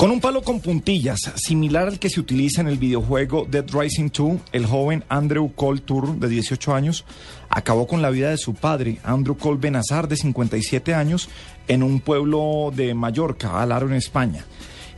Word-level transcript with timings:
Con 0.00 0.10
un 0.10 0.18
palo 0.18 0.40
con 0.40 0.60
puntillas, 0.60 1.30
similar 1.36 1.86
al 1.86 1.98
que 1.98 2.08
se 2.08 2.20
utiliza 2.20 2.62
en 2.62 2.68
el 2.68 2.78
videojuego 2.78 3.46
Dead 3.46 3.66
Rising 3.70 4.08
2, 4.10 4.40
el 4.52 4.64
joven 4.64 5.04
Andrew 5.10 5.52
Cole 5.54 5.82
Tour, 5.82 6.18
de 6.18 6.26
18 6.26 6.74
años, 6.74 7.04
acabó 7.50 7.86
con 7.86 8.00
la 8.00 8.08
vida 8.08 8.30
de 8.30 8.38
su 8.38 8.54
padre, 8.54 8.98
Andrew 9.04 9.36
Cole 9.36 9.58
Benazar, 9.60 10.08
de 10.08 10.16
57 10.16 10.94
años, 10.94 11.28
en 11.68 11.82
un 11.82 12.00
pueblo 12.00 12.72
de 12.74 12.94
Mallorca, 12.94 13.60
Alaro, 13.60 13.88
en 13.88 13.92
España. 13.92 14.46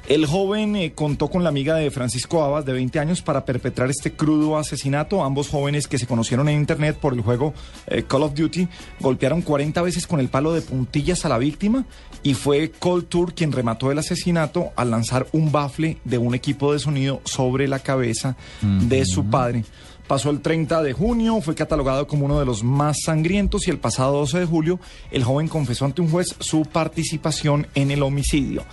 El 0.09 0.27
joven 0.27 0.75
eh, 0.75 0.93
contó 0.95 1.29
con 1.29 1.45
la 1.45 1.49
amiga 1.49 1.77
de 1.77 1.91
Francisco 1.93 2.43
Abas, 2.43 2.65
de 2.65 2.73
20 2.73 2.99
años, 2.99 3.23
para 3.23 3.45
perpetrar 3.45 3.89
este 3.89 4.13
crudo 4.13 4.59
asesinato. 4.59 5.23
Ambos 5.23 5.49
jóvenes 5.49 5.87
que 5.87 5.97
se 5.97 6.09
conocieron 6.09 6.49
en 6.49 6.57
Internet 6.59 6.99
por 7.01 7.15
el 7.15 7.21
juego 7.21 7.55
eh, 7.87 8.03
Call 8.03 8.25
of 8.25 8.35
Duty 8.35 8.67
golpearon 9.01 9.43
40 9.43 9.81
veces 9.81 10.07
con 10.09 10.19
el 10.19 10.29
palo 10.29 10.53
de 10.53 10.61
puntillas 10.61 11.25
a 11.25 11.29
la 11.29 11.39
víctima 11.39 11.87
y 12.25 12.35
fue 12.35 12.73
Cole 12.73 13.05
Tour 13.05 13.33
quien 13.33 13.53
remató 13.53 13.93
el 13.93 13.99
asesinato 13.99 14.73
al 14.75 14.91
lanzar 14.91 15.29
un 15.33 15.53
bafle 15.53 15.99
de 16.05 16.19
un 16.19 16.35
equipo 16.35 16.73
de 16.73 16.81
sonido 16.81 17.21
sobre 17.25 17.69
la 17.69 17.79
cabeza 17.79 18.37
de 18.61 19.05
su 19.07 19.25
padre. 19.31 19.65
Pasó 20.07 20.31
el 20.31 20.41
30 20.41 20.83
de 20.83 20.93
junio, 20.93 21.41
fue 21.41 21.55
catalogado 21.55 22.07
como 22.07 22.27
uno 22.27 22.39
de 22.39 22.45
los 22.45 22.65
más 22.65 22.99
sangrientos 23.05 23.67
y 23.67 23.71
el 23.71 23.79
pasado 23.79 24.19
12 24.19 24.41
de 24.41 24.47
julio 24.47 24.81
el 25.11 25.25
joven 25.25 25.49
confesó 25.49 25.85
ante 25.85 26.03
un 26.03 26.11
juez 26.11 26.35
su 26.39 26.65
participación 26.65 27.67
en 27.75 27.91
el 27.91 28.03
homicidio. 28.03 28.65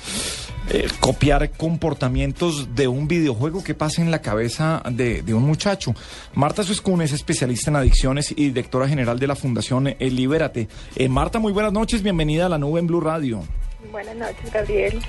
Eh, 0.72 0.88
copiar 1.00 1.50
comportamientos 1.52 2.76
de 2.76 2.88
un 2.88 3.08
videojuego 3.08 3.64
que 3.64 3.74
pasa 3.74 4.04
en 4.04 4.12
la 4.12 4.22
cabeza 4.22 4.84
de, 4.92 5.24
de 5.24 5.34
un 5.34 5.44
muchacho. 5.44 5.96
Marta 6.36 6.64
Suescun 6.64 7.02
es 7.02 7.12
especialista 7.12 7.72
en 7.72 7.78
adicciones 7.78 8.32
y 8.32 8.46
directora 8.46 8.88
general 8.88 9.18
de 9.18 9.26
la 9.26 9.36
Fundación 9.36 9.88
eh, 9.88 9.98
Libérate. 10.00 10.68
Eh, 10.96 11.10
Marta, 11.10 11.40
muy 11.40 11.54
buenas 11.54 11.74
noches, 11.74 12.04
bienvenida 12.04 12.46
a 12.46 12.50
la 12.50 12.60
nube 12.60 12.80
en 12.80 12.88
Blue 12.88 13.02
Radio. 13.02 13.42
Buenas 13.92 14.16
noches, 14.16 14.54
Gabriel. 14.54 15.00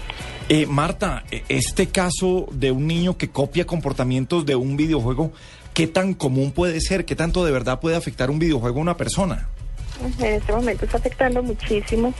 Eh, 0.49 0.65
Marta, 0.65 1.25
este 1.49 1.89
caso 1.89 2.47
de 2.53 2.71
un 2.71 2.87
niño 2.87 3.19
que 3.19 3.29
copia 3.29 3.67
comportamientos 3.67 4.47
de 4.47 4.57
un 4.57 4.77
videojuego, 4.77 5.33
¿qué 5.75 5.87
tan 5.87 6.15
común 6.15 6.53
puede 6.53 6.81
ser? 6.81 7.05
¿Qué 7.05 7.15
tanto 7.17 7.45
de 7.45 7.53
verdad 7.53 7.81
puede 7.81 7.97
afectar 7.97 8.31
un 8.31 8.39
videojuego 8.39 8.79
a 8.79 8.83
una 8.83 8.97
persona? 8.97 9.49
En 10.21 10.35
este 10.35 10.53
momento 10.53 10.87
está 10.87 10.97
afectando 10.97 11.43
muchísimo, 11.43 12.15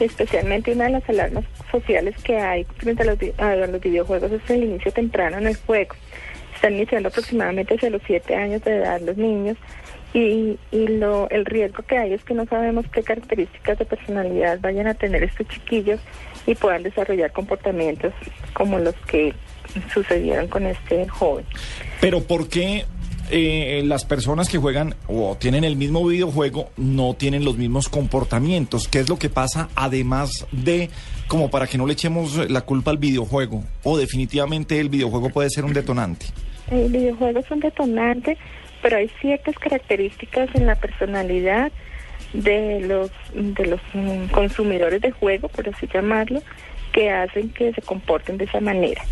especialmente 0.00 0.72
una 0.72 0.84
de 0.84 0.90
las 0.90 1.08
alarmas 1.08 1.44
sociales 1.70 2.14
que 2.22 2.38
hay 2.38 2.64
frente 2.76 3.02
a 3.02 3.06
los, 3.06 3.18
a 3.38 3.54
los 3.66 3.80
videojuegos 3.80 4.32
es 4.32 4.50
el 4.50 4.64
inicio 4.64 4.92
temprano 4.92 5.38
en 5.38 5.46
el 5.46 5.56
juego. 5.56 5.94
Están 6.54 6.74
iniciando 6.74 7.08
aproximadamente 7.08 7.74
hacia 7.74 7.90
los 7.90 8.02
siete 8.06 8.34
años 8.34 8.62
de 8.64 8.76
edad 8.76 9.00
los 9.00 9.16
niños 9.16 9.56
y, 10.14 10.58
y 10.70 10.88
lo, 10.88 11.28
el 11.30 11.44
riesgo 11.44 11.82
que 11.82 11.98
hay 11.98 12.14
es 12.14 12.24
que 12.24 12.34
no 12.34 12.46
sabemos 12.46 12.86
qué 12.92 13.02
características 13.02 13.78
de 13.78 13.84
personalidad 13.84 14.58
vayan 14.60 14.86
a 14.86 14.94
tener 14.94 15.22
estos 15.22 15.46
chiquillos 15.48 16.00
y 16.46 16.54
puedan 16.54 16.82
desarrollar 16.82 17.32
comportamientos 17.32 18.12
como 18.54 18.78
los 18.78 18.94
que 19.06 19.34
sucedieron 19.92 20.48
con 20.48 20.66
este 20.66 21.06
joven. 21.08 21.44
Pero 22.00 22.20
¿por 22.22 22.48
qué 22.48 22.86
eh, 23.30 23.82
las 23.84 24.04
personas 24.04 24.48
que 24.48 24.58
juegan 24.58 24.94
o 25.06 25.36
tienen 25.38 25.64
el 25.64 25.76
mismo 25.76 26.06
videojuego 26.06 26.70
no 26.76 27.14
tienen 27.14 27.44
los 27.44 27.56
mismos 27.56 27.88
comportamientos? 27.88 28.88
¿Qué 28.88 29.00
es 29.00 29.08
lo 29.08 29.18
que 29.18 29.28
pasa 29.28 29.68
además 29.74 30.46
de 30.52 30.90
como 31.26 31.50
para 31.50 31.66
que 31.66 31.78
no 31.78 31.86
le 31.86 31.92
echemos 31.92 32.50
la 32.50 32.62
culpa 32.62 32.90
al 32.90 32.98
videojuego? 32.98 33.64
¿O 33.82 33.98
definitivamente 33.98 34.80
el 34.80 34.88
videojuego 34.88 35.30
puede 35.30 35.50
ser 35.50 35.64
un 35.64 35.72
detonante? 35.72 36.26
El 36.70 36.90
videojuego 36.90 37.40
es 37.40 37.50
un 37.50 37.60
detonante, 37.60 38.36
pero 38.82 38.96
hay 38.96 39.10
ciertas 39.20 39.56
características 39.58 40.48
en 40.54 40.66
la 40.66 40.74
personalidad 40.74 41.72
de 42.32 42.80
los 42.80 43.10
de 43.32 43.66
los 43.66 43.80
mm, 43.94 44.26
consumidores 44.32 45.00
de 45.00 45.10
juego, 45.12 45.48
por 45.48 45.68
así 45.68 45.88
llamarlo, 45.92 46.42
que 46.92 47.10
hacen 47.10 47.50
que 47.50 47.72
se 47.72 47.82
comporten 47.82 48.38
de 48.38 48.44
esa 48.44 48.60
manera. 48.60 49.02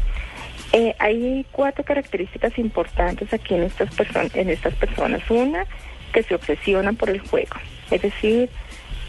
Eh, 0.73 0.95
hay 0.99 1.47
cuatro 1.53 1.85
características 1.85 2.59
importantes 2.59 3.33
aquí 3.33 3.55
en 3.55 3.65
estas. 3.65 3.89
En 4.35 4.51
estas 4.51 4.75
personas, 4.75 5.23
una 5.31 5.65
que 6.13 6.23
se 6.23 6.35
obsesionan 6.35 6.97
por 6.97 7.11
el 7.11 7.21
juego, 7.21 7.57
es 7.91 8.03
decir, 8.03 8.51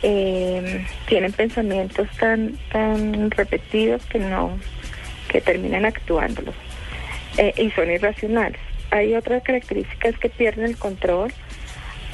eh, 0.04 0.86
tienen 1.08 1.32
pensamientos 1.32 2.08
tan 2.20 2.58
tan 2.72 3.32
repetidos 3.32 4.06
que 4.06 4.20
no 4.20 4.58
que 5.28 5.42
terminan 5.42 5.86
actuándolos 5.86 6.56
eh, 7.38 7.54
y 7.58 7.72
son 7.72 7.92
irracionales. 7.92 8.60
Hay 8.92 9.16
otras 9.16 9.44
características 9.44 10.18
que 10.18 10.30
pierden 10.30 10.66
el 10.66 10.78
control, 10.78 11.34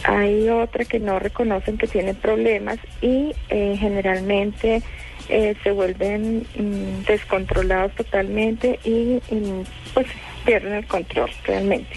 hay 0.03 0.49
otra 0.49 0.85
que 0.85 0.99
no 0.99 1.19
reconocen 1.19 1.77
que 1.77 1.87
tienen 1.87 2.15
problemas 2.15 2.77
y 3.01 3.33
eh, 3.49 3.75
generalmente 3.77 4.81
eh, 5.29 5.55
se 5.63 5.71
vuelven 5.71 6.45
mm, 6.57 7.05
descontrolados 7.07 7.93
totalmente 7.95 8.79
y, 8.83 8.89
y, 9.33 9.63
pues 9.93 10.07
pierden 10.45 10.73
el 10.73 10.87
control 10.87 11.29
realmente. 11.45 11.89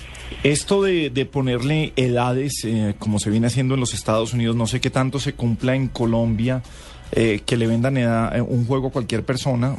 Esto 0.43 0.83
de, 0.83 1.11
de 1.11 1.25
ponerle 1.27 1.93
edades, 1.97 2.65
eh, 2.65 2.95
como 2.99 3.19
se 3.19 3.31
viene 3.31 3.47
haciendo 3.47 3.75
en 3.75 3.81
los 3.81 3.95
Estados 3.95 4.33
Unidos, 4.33 4.57
no 4.57 4.67
sé 4.67 4.81
qué 4.81 4.91
tanto 4.91 5.19
se 5.19 5.35
cumpla 5.35 5.75
en 5.75 5.89
Colombia, 5.89 6.63
eh, 7.13 7.41
que 7.47 7.57
le 7.57 7.69
vendan 7.69 7.97
edad- 7.97 8.37
eh, 8.37 8.41
un 8.41 8.67
juego 8.67 8.89
a 8.89 8.91
cualquier 8.91 9.23
persona, 9.25 9.77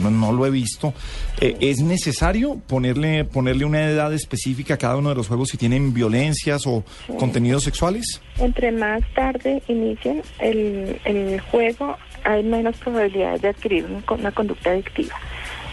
no, 0.00 0.10
no 0.10 0.32
lo 0.32 0.46
he 0.46 0.50
visto. 0.50 0.94
Eh, 1.40 1.56
¿Es 1.60 1.80
necesario 1.82 2.56
ponerle, 2.66 3.24
ponerle 3.24 3.66
una 3.66 3.84
edad 3.86 4.12
específica 4.14 4.74
a 4.74 4.78
cada 4.78 4.96
uno 4.96 5.10
de 5.10 5.14
los 5.14 5.28
juegos 5.28 5.50
si 5.50 5.58
tienen 5.58 5.92
violencias 5.92 6.66
o 6.66 6.84
contenidos 7.18 7.64
sexuales? 7.64 8.22
Entre 8.38 8.72
más 8.72 9.02
tarde 9.14 9.62
inicien 9.68 10.22
el, 10.40 10.98
el 11.04 11.40
juego, 11.40 11.96
hay 12.28 12.42
menos 12.42 12.76
probabilidades 12.76 13.40
de 13.42 13.48
adquirir 13.48 13.84
un- 13.86 14.04
una 14.18 14.32
conducta 14.32 14.70
adictiva. 14.70 15.14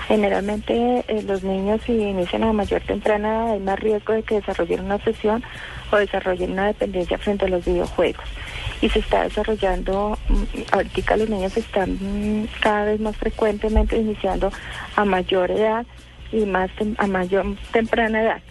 Generalmente 0.07 1.03
eh, 1.07 1.23
los 1.23 1.43
niños 1.43 1.81
si 1.85 1.91
inician 1.93 2.43
a 2.43 2.53
mayor 2.53 2.81
temprana 2.81 3.27
edad 3.27 3.51
hay 3.53 3.59
más 3.59 3.79
riesgo 3.79 4.13
de 4.13 4.23
que 4.23 4.35
desarrollen 4.35 4.85
una 4.85 4.95
obsesión 4.95 5.44
o 5.91 5.97
desarrollen 5.97 6.51
una 6.51 6.67
dependencia 6.67 7.17
frente 7.17 7.45
a 7.45 7.49
los 7.49 7.65
videojuegos. 7.65 8.23
Y 8.81 8.89
se 8.89 8.99
está 8.99 9.23
desarrollando, 9.23 10.17
mm, 10.29 10.44
ahorita 10.71 11.17
los 11.17 11.29
niños 11.29 11.57
están 11.57 11.94
mm, 11.99 12.47
cada 12.61 12.85
vez 12.85 12.99
más 12.99 13.17
frecuentemente 13.17 13.97
iniciando 13.97 14.51
a 14.95 15.05
mayor 15.05 15.49
edad 15.51 15.85
y 16.31 16.45
más 16.45 16.69
a 16.97 17.07
mayor 17.07 17.45
temprana 17.71 18.21
edad 18.21 18.41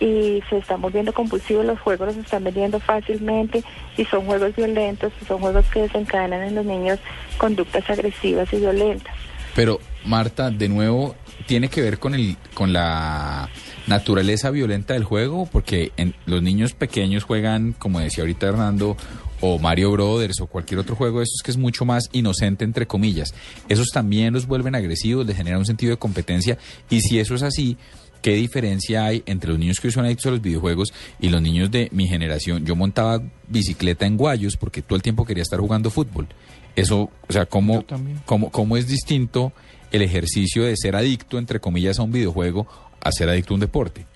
y 0.00 0.42
se 0.50 0.58
están 0.58 0.80
volviendo 0.80 1.12
compulsivos, 1.12 1.64
los 1.64 1.80
juegos 1.80 2.08
los 2.08 2.16
están 2.16 2.44
vendiendo 2.44 2.78
fácilmente 2.80 3.64
y 3.96 4.04
son 4.04 4.26
juegos 4.26 4.54
violentos, 4.54 5.12
y 5.22 5.24
son 5.24 5.40
juegos 5.40 5.64
que 5.66 5.82
desencadenan 5.82 6.42
en 6.42 6.54
los 6.54 6.66
niños 6.66 6.98
conductas 7.38 7.88
agresivas 7.88 8.52
y 8.52 8.56
violentas. 8.56 9.14
Pero 9.54 9.80
Marta, 10.04 10.50
de 10.50 10.68
nuevo, 10.68 11.14
tiene 11.46 11.68
que 11.68 11.80
ver 11.80 11.98
con 11.98 12.14
el 12.14 12.36
con 12.52 12.72
la 12.72 13.48
naturaleza 13.86 14.50
violenta 14.50 14.94
del 14.94 15.04
juego, 15.04 15.48
porque 15.50 15.92
en, 15.96 16.14
los 16.26 16.42
niños 16.42 16.74
pequeños 16.74 17.24
juegan, 17.24 17.72
como 17.72 18.00
decía 18.00 18.22
ahorita 18.22 18.48
Hernando, 18.48 18.96
o 19.40 19.58
Mario 19.58 19.92
Brothers 19.92 20.40
o 20.40 20.46
cualquier 20.46 20.80
otro 20.80 20.96
juego 20.96 21.18
de 21.18 21.24
estos 21.24 21.42
que 21.42 21.50
es 21.50 21.56
mucho 21.56 21.84
más 21.84 22.08
inocente 22.12 22.64
entre 22.64 22.86
comillas. 22.86 23.34
Esos 23.68 23.88
también 23.88 24.32
los 24.32 24.46
vuelven 24.46 24.74
agresivos, 24.74 25.26
les 25.26 25.36
genera 25.36 25.58
un 25.58 25.66
sentido 25.66 25.90
de 25.90 25.98
competencia 25.98 26.58
y 26.88 27.00
si 27.00 27.18
eso 27.18 27.34
es 27.34 27.42
así, 27.42 27.76
¿qué 28.22 28.34
diferencia 28.34 29.04
hay 29.04 29.22
entre 29.26 29.50
los 29.50 29.58
niños 29.58 29.80
que 29.80 29.90
son 29.90 30.04
adictos 30.04 30.26
a 30.26 30.30
los 30.30 30.42
videojuegos 30.42 30.92
y 31.20 31.28
los 31.28 31.40
niños 31.42 31.70
de 31.70 31.88
mi 31.92 32.06
generación? 32.06 32.64
Yo 32.64 32.76
montaba 32.76 33.22
bicicleta 33.48 34.06
en 34.06 34.16
Guayos 34.16 34.56
porque 34.56 34.82
todo 34.82 34.96
el 34.96 35.02
tiempo 35.02 35.24
quería 35.24 35.42
estar 35.42 35.60
jugando 35.60 35.90
fútbol. 35.90 36.26
Eso, 36.74 37.10
o 37.28 37.32
sea, 37.32 37.46
¿cómo, 37.46 37.84
cómo, 38.24 38.50
cómo 38.50 38.76
es 38.76 38.86
distinto 38.86 39.52
el 39.92 40.02
ejercicio 40.02 40.64
de 40.64 40.76
ser 40.76 40.96
adicto, 40.96 41.38
entre 41.38 41.60
comillas, 41.60 41.98
a 41.98 42.02
un 42.02 42.12
videojuego 42.12 42.66
a 43.00 43.12
ser 43.12 43.28
adicto 43.28 43.54
a 43.54 43.56
un 43.56 43.60
deporte? 43.60 44.06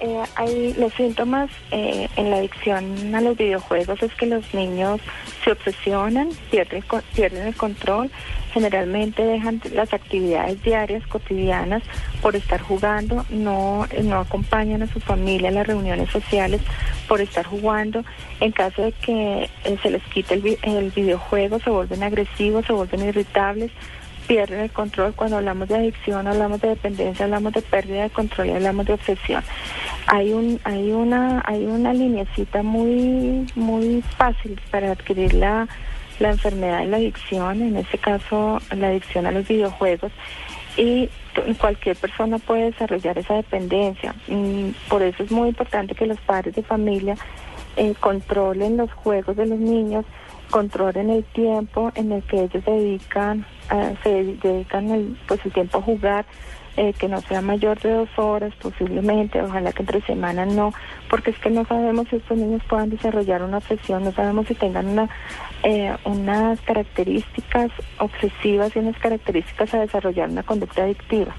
Eh, 0.00 0.22
hay 0.36 0.74
los 0.74 0.92
síntomas 0.94 1.50
eh, 1.72 2.08
en 2.14 2.30
la 2.30 2.36
adicción 2.36 3.12
a 3.12 3.20
los 3.20 3.36
videojuegos 3.36 4.00
es 4.00 4.14
que 4.14 4.26
los 4.26 4.54
niños 4.54 5.00
se 5.42 5.50
obsesionan, 5.50 6.28
pierden, 6.52 6.84
pierden 7.16 7.48
el 7.48 7.56
control, 7.56 8.08
generalmente 8.52 9.24
dejan 9.24 9.60
las 9.72 9.92
actividades 9.92 10.62
diarias, 10.62 11.04
cotidianas, 11.08 11.82
por 12.22 12.36
estar 12.36 12.60
jugando, 12.60 13.26
no, 13.30 13.88
no 14.04 14.20
acompañan 14.20 14.82
a 14.84 14.92
su 14.92 15.00
familia 15.00 15.48
a 15.48 15.52
las 15.52 15.66
reuniones 15.66 16.10
sociales 16.10 16.60
por 17.08 17.20
estar 17.20 17.44
jugando. 17.44 18.04
En 18.38 18.52
caso 18.52 18.82
de 18.82 18.92
que 18.92 19.50
eh, 19.64 19.78
se 19.82 19.90
les 19.90 20.02
quite 20.04 20.34
el 20.34 20.92
videojuego, 20.92 21.58
se 21.58 21.70
vuelven 21.70 22.04
agresivos, 22.04 22.66
se 22.66 22.72
vuelven 22.72 23.08
irritables, 23.08 23.72
pierden 24.28 24.60
el 24.60 24.70
control. 24.70 25.14
Cuando 25.14 25.38
hablamos 25.38 25.68
de 25.68 25.76
adicción, 25.76 26.28
hablamos 26.28 26.60
de 26.60 26.68
dependencia, 26.68 27.24
hablamos 27.24 27.52
de 27.54 27.62
pérdida 27.62 28.02
de 28.04 28.10
control 28.10 28.48
y 28.48 28.50
hablamos 28.52 28.86
de 28.86 28.92
obsesión. 28.92 29.42
Hay 30.06 30.32
un, 30.32 30.60
hay 30.62 30.92
una, 30.92 31.42
hay 31.44 31.64
una 31.64 31.92
muy, 32.62 33.46
muy 33.56 34.02
fácil 34.16 34.60
para 34.70 34.92
adquirir 34.92 35.34
la, 35.34 35.66
enfermedad 36.20 36.80
de 36.80 36.86
la 36.86 36.96
adicción, 36.98 37.62
en 37.62 37.76
este 37.76 37.96
caso 37.98 38.60
la 38.76 38.88
adicción 38.88 39.26
a 39.26 39.30
los 39.30 39.48
videojuegos, 39.48 40.12
y 40.76 41.08
cualquier 41.58 41.96
persona 41.96 42.38
puede 42.38 42.70
desarrollar 42.70 43.18
esa 43.18 43.34
dependencia. 43.34 44.14
Mm, 44.28 44.70
Por 44.88 45.02
eso 45.02 45.22
es 45.22 45.30
muy 45.30 45.48
importante 45.48 45.94
que 45.94 46.06
los 46.06 46.20
padres 46.20 46.54
de 46.54 46.62
familia 46.62 47.16
eh, 47.76 47.94
controlen 47.98 48.76
los 48.76 48.92
juegos 48.92 49.36
de 49.36 49.46
los 49.46 49.58
niños, 49.58 50.04
controlen 50.50 51.10
el 51.10 51.24
tiempo 51.24 51.92
en 51.94 52.12
el 52.12 52.22
que 52.24 52.42
ellos 52.42 52.64
dedican, 52.64 53.46
eh, 53.72 53.96
se 54.02 54.24
dedican 54.34 54.90
el, 54.90 55.18
pues 55.26 55.44
el 55.44 55.52
tiempo 55.52 55.78
a 55.78 55.82
jugar, 55.82 56.26
eh, 56.76 56.92
que 56.96 57.08
no 57.08 57.20
sea 57.22 57.42
mayor 57.42 57.80
de 57.80 57.90
dos 57.90 58.08
horas 58.16 58.54
posiblemente, 58.62 59.42
ojalá 59.42 59.72
que 59.72 59.82
entre 59.82 60.00
semana 60.02 60.46
no, 60.46 60.72
porque 61.10 61.30
es 61.30 61.38
que 61.38 61.50
no 61.50 61.64
sabemos 61.64 62.06
si 62.08 62.16
estos 62.16 62.38
niños 62.38 62.62
puedan 62.68 62.90
desarrollar 62.90 63.42
una 63.42 63.56
obsesión, 63.56 64.04
no 64.04 64.12
sabemos 64.12 64.46
si 64.46 64.54
tengan 64.54 64.86
una, 64.86 65.08
eh, 65.64 65.96
unas 66.04 66.60
características 66.60 67.72
obsesivas 67.98 68.76
y 68.76 68.78
unas 68.78 68.96
características 68.98 69.74
a 69.74 69.80
desarrollar 69.80 70.28
una 70.28 70.44
conducta 70.44 70.84
adictiva. 70.84 71.34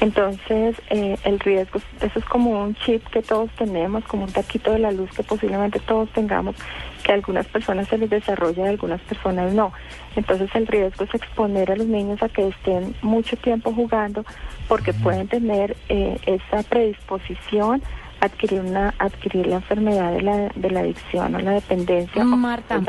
Entonces, 0.00 0.80
eh, 0.88 1.16
el 1.24 1.38
riesgo, 1.38 1.78
eso 2.00 2.18
es 2.18 2.24
como 2.24 2.62
un 2.62 2.74
chip 2.76 3.06
que 3.08 3.22
todos 3.22 3.50
tenemos, 3.58 4.04
como 4.04 4.24
un 4.24 4.32
taquito 4.32 4.72
de 4.72 4.78
la 4.78 4.90
luz 4.90 5.10
que 5.10 5.22
posiblemente 5.22 5.80
todos 5.80 6.08
tengamos, 6.10 6.56
que 7.02 7.12
a 7.12 7.14
algunas 7.16 7.46
personas 7.46 7.88
se 7.88 7.98
les 7.98 8.08
desarrolla 8.10 8.64
y 8.64 8.66
a 8.66 8.70
algunas 8.70 9.00
personas 9.02 9.52
no. 9.52 9.72
Entonces, 10.16 10.48
el 10.54 10.66
riesgo 10.66 11.04
es 11.04 11.14
exponer 11.14 11.70
a 11.72 11.76
los 11.76 11.86
niños 11.86 12.22
a 12.22 12.28
que 12.28 12.48
estén 12.48 12.94
mucho 13.02 13.36
tiempo 13.36 13.72
jugando 13.72 14.24
porque 14.68 14.92
pueden 14.92 15.28
tener 15.28 15.76
eh, 15.88 16.16
esa 16.26 16.62
predisposición 16.68 17.82
a 18.20 18.26
adquirir, 18.26 18.60
una, 18.60 18.94
adquirir 18.98 19.46
la 19.48 19.56
enfermedad 19.56 20.12
de 20.12 20.22
la, 20.22 20.36
de 20.54 20.70
la 20.70 20.80
adicción 20.80 21.34
o 21.34 21.38
la 21.40 21.52
dependencia. 21.52 22.22
o- 22.22 22.24
Marta, 22.24 22.80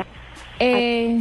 eh, 0.60 1.18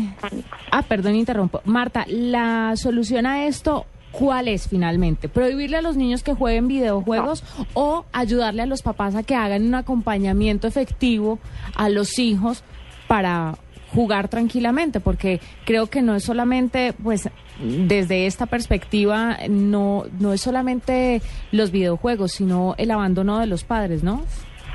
ah, 0.70 0.82
perdón, 0.82 1.14
interrumpo. 1.16 1.60
Marta, 1.64 2.04
la 2.08 2.72
solución 2.76 3.26
a 3.26 3.46
esto, 3.46 3.86
¿cuál 4.12 4.46
es 4.46 4.68
finalmente? 4.68 5.28
¿Prohibirle 5.28 5.78
a 5.78 5.82
los 5.82 5.96
niños 5.96 6.22
que 6.22 6.34
jueguen 6.34 6.68
videojuegos 6.68 7.42
o 7.74 8.04
ayudarle 8.12 8.62
a 8.62 8.66
los 8.66 8.82
papás 8.82 9.16
a 9.16 9.22
que 9.22 9.34
hagan 9.34 9.66
un 9.66 9.74
acompañamiento 9.74 10.68
efectivo 10.68 11.38
a 11.74 11.88
los 11.88 12.18
hijos 12.18 12.62
para 13.08 13.54
jugar 13.92 14.28
tranquilamente? 14.28 15.00
Porque 15.00 15.40
creo 15.64 15.86
que 15.88 16.02
no 16.02 16.14
es 16.14 16.24
solamente, 16.24 16.92
pues, 17.02 17.28
desde 17.58 18.26
esta 18.26 18.46
perspectiva, 18.46 19.38
no, 19.48 20.04
no 20.20 20.32
es 20.32 20.40
solamente 20.40 21.20
los 21.50 21.70
videojuegos, 21.70 22.32
sino 22.32 22.74
el 22.78 22.90
abandono 22.90 23.38
de 23.38 23.46
los 23.46 23.64
padres, 23.64 24.04
¿no? 24.04 24.22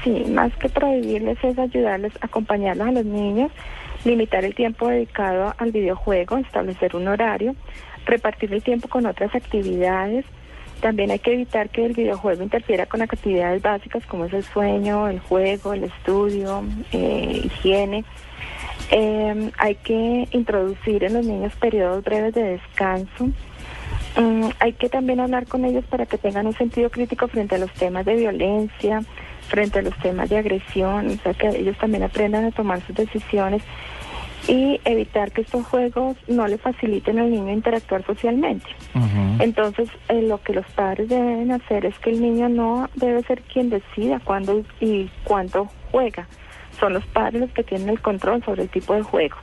Sí, 0.03 0.23
más 0.29 0.55
que 0.57 0.69
prohibirles 0.69 1.37
es 1.43 1.57
ayudarles, 1.57 2.13
acompañarlos 2.21 2.87
a 2.87 2.91
los 2.91 3.05
niños, 3.05 3.51
limitar 4.05 4.45
el 4.45 4.55
tiempo 4.55 4.87
dedicado 4.87 5.53
al 5.57 5.71
videojuego, 5.71 6.37
establecer 6.37 6.95
un 6.95 7.07
horario, 7.07 7.55
repartir 8.07 8.53
el 8.53 8.63
tiempo 8.63 8.87
con 8.87 9.05
otras 9.05 9.33
actividades. 9.35 10.25
También 10.81 11.11
hay 11.11 11.19
que 11.19 11.33
evitar 11.33 11.69
que 11.69 11.85
el 11.85 11.93
videojuego 11.93 12.43
interfiera 12.43 12.85
con 12.85 13.01
actividades 13.01 13.61
básicas 13.61 14.05
como 14.05 14.25
es 14.25 14.33
el 14.33 14.43
sueño, 14.43 15.07
el 15.07 15.19
juego, 15.19 15.73
el 15.73 15.85
estudio, 15.85 16.63
eh, 16.91 17.41
higiene. 17.43 18.05
Eh, 18.91 19.51
hay 19.57 19.75
que 19.75 20.27
introducir 20.31 21.03
en 21.03 21.13
los 21.13 21.25
niños 21.25 21.53
periodos 21.55 22.03
breves 22.03 22.33
de 22.33 22.43
descanso. 22.43 23.29
Mm, 24.17 24.49
hay 24.59 24.73
que 24.73 24.89
también 24.89 25.19
hablar 25.19 25.47
con 25.47 25.65
ellos 25.65 25.85
para 25.85 26.05
que 26.05 26.17
tengan 26.17 26.47
un 26.47 26.53
sentido 26.53 26.89
crítico 26.89 27.27
frente 27.27 27.55
a 27.55 27.59
los 27.59 27.71
temas 27.73 28.05
de 28.05 28.15
violencia, 28.15 29.01
frente 29.47 29.79
a 29.79 29.81
los 29.81 29.97
temas 29.99 30.29
de 30.29 30.37
agresión, 30.37 31.07
o 31.07 31.23
sea, 31.23 31.33
que 31.33 31.47
ellos 31.49 31.77
también 31.77 32.03
aprendan 32.03 32.45
a 32.45 32.51
tomar 32.51 32.81
sus 32.81 32.95
decisiones 32.95 33.63
y 34.47 34.79
evitar 34.85 35.31
que 35.31 35.41
estos 35.41 35.65
juegos 35.65 36.15
no 36.27 36.47
le 36.47 36.57
faciliten 36.57 37.19
al 37.19 37.29
niño 37.29 37.51
interactuar 37.51 38.05
socialmente. 38.05 38.65
Entonces, 39.39 39.89
eh, 40.09 40.21
lo 40.21 40.41
que 40.41 40.53
los 40.53 40.65
padres 40.67 41.09
deben 41.09 41.51
hacer 41.51 41.85
es 41.85 41.97
que 41.99 42.11
el 42.11 42.21
niño 42.21 42.49
no 42.49 42.89
debe 42.95 43.21
ser 43.23 43.41
quien 43.41 43.69
decida 43.69 44.19
cuándo 44.23 44.63
y 44.79 45.09
cuánto 45.23 45.69
juega. 45.91 46.27
Son 46.79 46.93
los 46.93 47.05
padres 47.07 47.41
los 47.41 47.51
que 47.51 47.63
tienen 47.63 47.89
el 47.89 48.01
control 48.01 48.43
sobre 48.43 48.63
el 48.63 48.69
tipo 48.69 48.93
de 48.93 49.01
juego. 49.01 49.35